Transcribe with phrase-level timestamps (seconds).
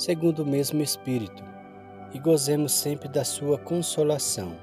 [0.00, 1.44] segundo o mesmo Espírito,
[2.14, 4.56] e gozemos sempre da Sua consolação.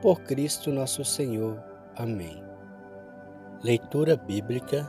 [0.00, 1.60] Por Cristo nosso Senhor.
[1.96, 2.40] Amém.
[3.60, 4.88] Leitura Bíblica,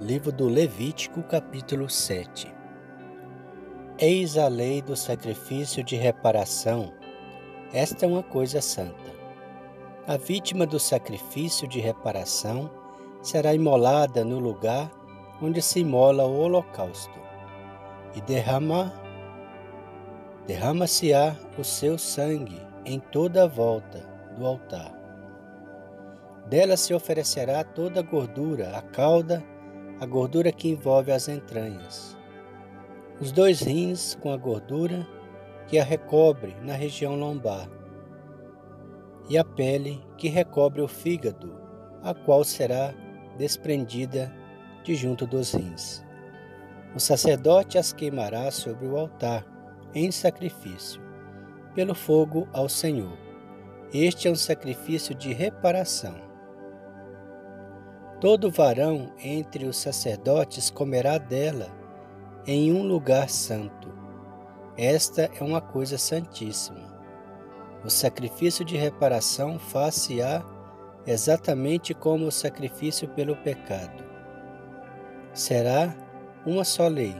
[0.00, 2.52] Livro do Levítico, capítulo 7.
[3.96, 6.92] Eis a lei do sacrifício de reparação.
[7.72, 9.14] Esta é uma coisa santa.
[10.08, 12.68] A vítima do sacrifício de reparação
[13.22, 14.90] será imolada no lugar
[15.40, 17.25] onde se imola o holocausto
[18.16, 18.92] e derrama
[20.46, 24.00] derrama-se-á o seu sangue em toda a volta
[24.36, 24.94] do altar.
[26.48, 29.42] Dela se oferecerá toda a gordura, a cauda,
[30.00, 32.16] a gordura que envolve as entranhas,
[33.20, 35.06] os dois rins com a gordura
[35.66, 37.68] que a recobre na região lombar,
[39.28, 41.60] e a pele que recobre o fígado,
[42.02, 42.94] a qual será
[43.36, 44.32] desprendida
[44.84, 46.05] de junto dos rins.
[46.96, 49.44] O sacerdote as queimará sobre o altar,
[49.94, 50.98] em sacrifício,
[51.74, 53.18] pelo fogo ao Senhor.
[53.92, 56.14] Este é um sacrifício de reparação.
[58.18, 61.68] Todo varão entre os sacerdotes comerá dela
[62.46, 63.92] em um lugar santo.
[64.74, 66.98] Esta é uma coisa santíssima.
[67.84, 70.42] O sacrifício de reparação faz-se-á
[71.06, 74.02] exatamente como o sacrifício pelo pecado.
[75.34, 75.94] Será
[76.46, 77.14] uma só lei.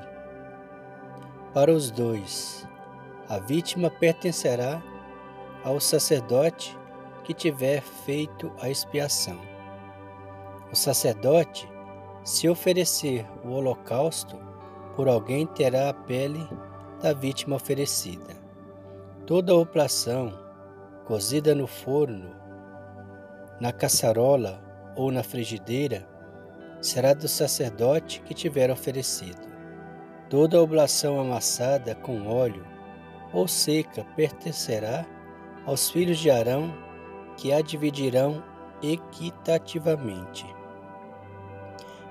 [1.52, 2.66] Para os dois,
[3.28, 4.80] a vítima pertencerá
[5.64, 6.78] ao sacerdote
[7.24, 9.38] que tiver feito a expiação.
[10.70, 11.68] O sacerdote,
[12.22, 14.38] se oferecer o holocausto,
[14.94, 16.48] por alguém terá a pele
[17.02, 18.36] da vítima oferecida.
[19.26, 20.32] Toda a oplação,
[21.04, 22.30] cozida no forno,
[23.60, 24.62] na caçarola
[24.94, 26.08] ou na frigideira,
[26.86, 29.46] será do sacerdote que tiver oferecido.
[30.30, 32.64] Toda oblação amassada com óleo
[33.32, 35.04] ou seca pertencerá
[35.64, 36.72] aos filhos de Arão,
[37.36, 38.42] que a dividirão
[38.82, 40.46] equitativamente.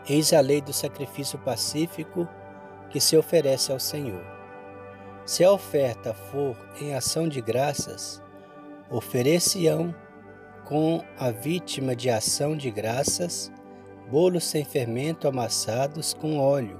[0.07, 2.27] Eis a lei do sacrifício pacífico
[2.89, 4.23] que se oferece ao Senhor.
[5.25, 8.21] Se a oferta for em ação de graças,
[8.89, 9.95] ofereçam
[10.65, 13.51] com a vítima de ação de graças
[14.09, 16.79] bolos sem fermento amassados com óleo,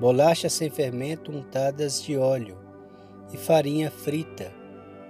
[0.00, 2.58] bolachas sem fermento untadas de óleo
[3.32, 4.52] e farinha frita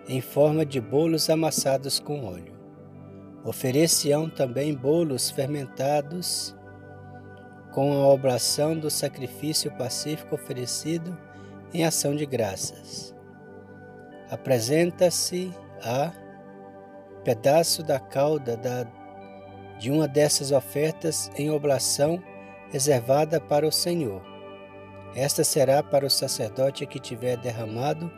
[0.09, 2.55] em forma de bolos amassados com óleo.
[3.45, 6.55] Ofereciam também bolos fermentados
[7.73, 11.17] com a oblação do sacrifício pacífico oferecido
[11.75, 13.15] em ação de graças.
[14.31, 16.13] Apresenta-se a
[17.23, 18.87] pedaço da cauda da
[19.79, 22.23] de uma dessas ofertas em oblação
[22.71, 24.23] reservada para o Senhor.
[25.15, 28.11] Esta será para o sacerdote que tiver derramado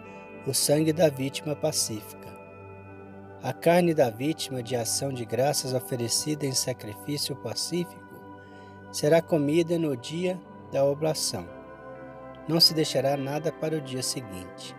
[0.47, 2.29] o sangue da vítima pacífica.
[3.43, 8.03] A carne da vítima de ação de graças oferecida em sacrifício pacífico
[8.91, 10.41] será comida no dia
[10.73, 11.47] da oblação.
[12.49, 14.75] Não se deixará nada para o dia seguinte.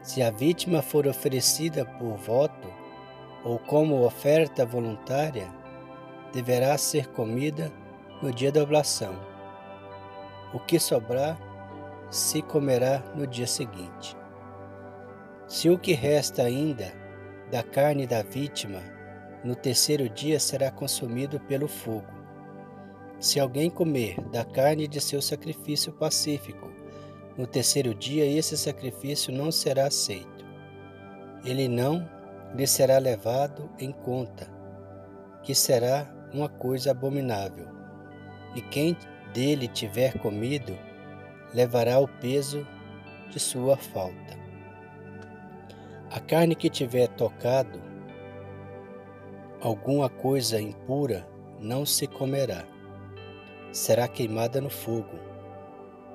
[0.00, 2.68] Se a vítima for oferecida por voto
[3.44, 5.57] ou como oferta voluntária,
[6.32, 7.72] deverá ser comida
[8.22, 9.14] no dia da oblação.
[10.52, 11.38] O que sobrar
[12.10, 14.16] se comerá no dia seguinte.
[15.46, 16.92] Se o que resta ainda
[17.50, 18.80] da carne da vítima
[19.44, 22.18] no terceiro dia será consumido pelo fogo.
[23.20, 26.70] Se alguém comer da carne de seu sacrifício pacífico
[27.36, 30.44] no terceiro dia, esse sacrifício não será aceito.
[31.44, 32.08] Ele não
[32.54, 34.48] lhe será levado em conta,
[35.42, 37.66] que será uma coisa abominável,
[38.54, 38.96] e quem
[39.32, 40.76] dele tiver comido
[41.54, 42.66] levará o peso
[43.30, 44.38] de sua falta.
[46.10, 47.80] A carne que tiver tocado
[49.60, 51.28] alguma coisa impura
[51.60, 52.64] não se comerá,
[53.72, 55.18] será queimada no fogo.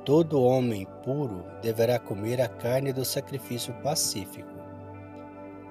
[0.06, 4.52] Todo homem puro deverá comer a carne do sacrifício pacífico.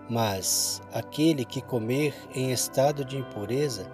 [0.09, 3.91] Mas aquele que comer em estado de impureza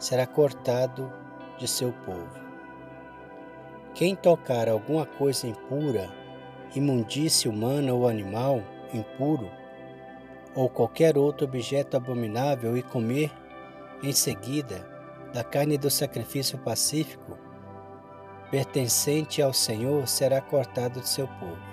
[0.00, 1.12] será cortado
[1.56, 2.40] de seu povo.
[3.94, 6.10] Quem tocar alguma coisa impura
[6.74, 8.62] imundície humana ou animal
[8.92, 9.48] impuro,
[10.54, 13.30] ou qualquer outro objeto abominável e comer
[14.02, 14.88] em seguida
[15.32, 17.38] da carne do sacrifício pacífico
[18.50, 21.70] pertencente ao Senhor será cortado de seu povo.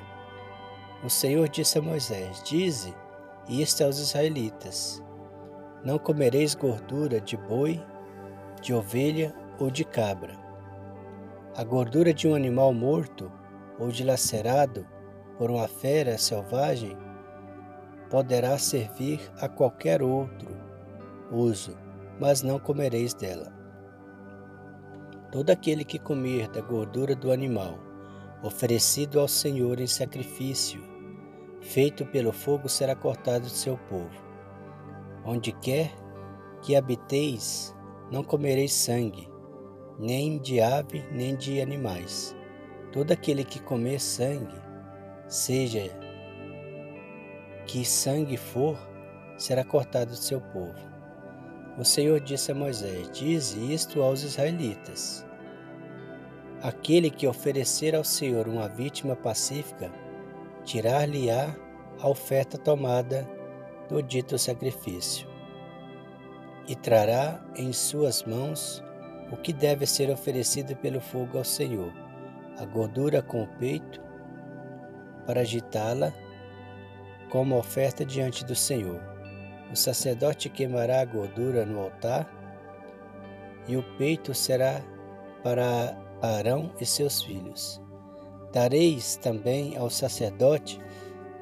[1.03, 2.93] O Senhor disse a Moisés: Dize
[3.49, 5.03] isto aos israelitas:
[5.83, 7.83] Não comereis gordura de boi,
[8.61, 10.35] de ovelha ou de cabra.
[11.55, 13.31] A gordura de um animal morto
[13.79, 14.85] ou dilacerado
[15.37, 16.97] por uma fera selvagem
[18.09, 20.55] poderá servir a qualquer outro
[21.31, 21.77] uso,
[22.19, 23.51] mas não comereis dela.
[25.31, 27.77] Todo aquele que comer da gordura do animal,
[28.41, 30.81] oferecido ao Senhor em sacrifício,
[31.61, 34.25] feito pelo fogo, será cortado de seu povo.
[35.25, 35.91] Onde quer
[36.61, 37.75] que habiteis,
[38.11, 39.29] não comereis sangue,
[39.99, 42.35] nem de ave, nem de animais.
[42.91, 44.55] Todo aquele que comer sangue,
[45.27, 45.91] seja
[47.65, 48.77] que sangue for,
[49.37, 50.87] será cortado de seu povo.
[51.77, 55.25] O Senhor disse a Moisés: Dize isto aos israelitas:
[56.61, 59.91] Aquele que oferecer ao Senhor uma vítima pacífica,
[60.63, 61.55] tirar-lhe-á
[61.99, 63.29] a oferta tomada
[63.89, 65.27] do dito sacrifício,
[66.67, 68.83] e trará em suas mãos
[69.31, 71.91] o que deve ser oferecido pelo fogo ao Senhor,
[72.57, 74.01] a gordura com o peito,
[75.25, 76.13] para agitá-la
[77.29, 79.01] como oferta diante do Senhor.
[79.71, 82.33] O sacerdote queimará a gordura no altar,
[83.67, 84.81] e o peito será
[85.43, 87.81] para Arão e seus filhos.
[88.53, 90.79] Dareis também ao sacerdote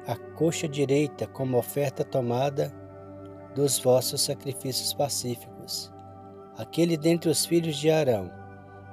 [0.06, 2.72] a coxa direita como oferta tomada
[3.56, 5.90] dos vossos sacrifícios pacíficos.
[6.58, 8.30] Aquele dentre os filhos de Arão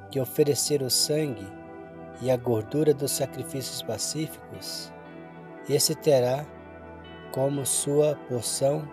[0.09, 1.45] que oferecer o sangue
[2.21, 4.89] e a gordura dos sacrifícios pacíficos,
[5.67, 6.45] esse terá
[7.33, 8.87] como sua porção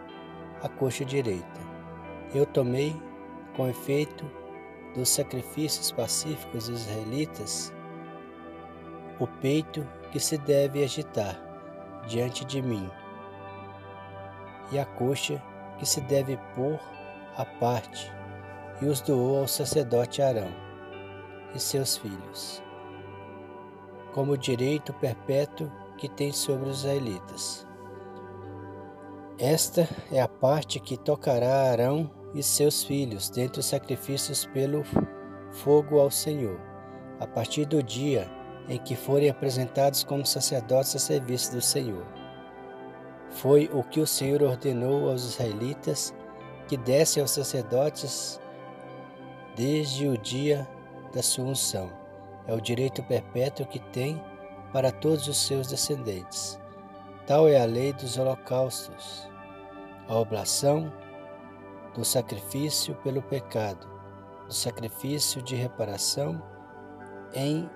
[0.61, 1.61] a coxa direita.
[2.35, 2.93] Eu tomei,
[3.57, 4.29] com efeito,
[4.97, 7.73] dos sacrifícios pacíficos israelitas,
[9.21, 11.41] o peito que se deve agitar
[12.09, 12.91] diante de mim,
[14.73, 15.41] e a coxa
[15.81, 16.79] que se deve pôr
[17.37, 18.13] à parte,
[18.83, 20.51] e os doou ao sacerdote Arão
[21.55, 22.63] e seus filhos,
[24.13, 27.67] como direito perpétuo que tem sobre os israelitas.
[29.39, 34.85] Esta é a parte que tocará Arão e seus filhos dentre os sacrifícios pelo
[35.51, 36.61] fogo ao Senhor,
[37.19, 38.31] a partir do dia
[38.69, 42.20] em que forem apresentados como sacerdotes a serviço do Senhor.
[43.31, 46.15] Foi o que o Senhor ordenou aos israelitas
[46.69, 48.41] que dessem aos sacerdotes
[49.57, 50.69] desde o dia
[51.13, 51.91] da sua unção.
[52.47, 54.23] É o direito perpétuo que tem
[54.73, 56.59] para todos os seus descendentes.
[57.27, 59.31] Tal é a lei dos holocaustos
[60.11, 60.93] a oblação
[61.95, 63.87] do sacrifício pelo pecado,
[64.45, 66.43] do sacrifício de reparação
[67.33, 67.71] em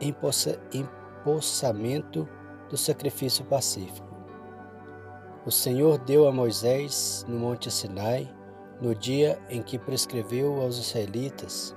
[0.00, 2.28] empossamento
[2.70, 4.11] do sacrifício pacífico.
[5.44, 8.32] O Senhor deu a Moisés no Monte Sinai,
[8.80, 11.74] no dia em que prescreveu aos israelitas,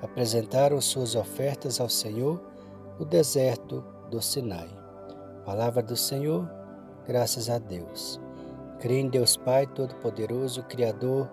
[0.00, 2.40] apresentaram suas ofertas ao Senhor
[2.96, 4.68] no deserto do Sinai.
[5.44, 6.48] Palavra do Senhor,
[7.08, 8.20] graças a Deus.
[8.78, 11.28] Creio em Deus Pai Todo-Poderoso, Criador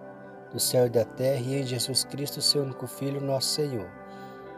[0.52, 3.88] do céu e da terra, e em Jesus Cristo, seu único Filho, nosso Senhor,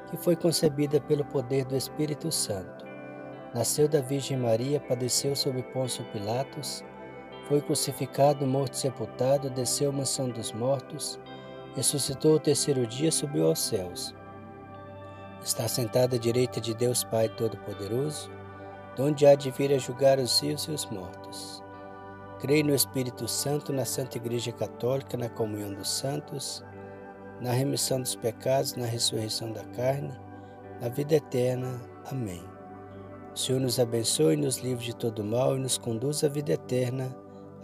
[0.09, 2.85] que foi concebida pelo poder do Espírito Santo.
[3.53, 6.85] Nasceu da Virgem Maria, padeceu sob Pôncio Pilatos,
[7.47, 11.17] foi crucificado, morto e sepultado, desceu à mansão dos mortos,
[11.75, 14.13] ressuscitou o terceiro dia, subiu aos céus.
[15.41, 18.29] Está sentado à direita de Deus Pai Todo-Poderoso,
[18.97, 21.63] donde há de vir a julgar os vivos e os mortos.
[22.39, 26.63] Creio no Espírito Santo, na Santa Igreja Católica, na comunhão dos santos,
[27.39, 30.11] na remissão dos pecados, na ressurreição da carne,
[30.81, 31.79] na vida eterna.
[32.11, 32.43] Amém.
[33.33, 37.15] O Senhor nos abençoe, nos livre de todo mal e nos conduz à vida eterna.